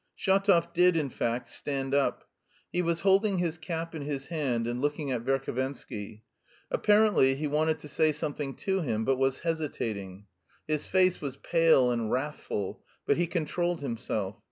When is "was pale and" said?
11.21-12.11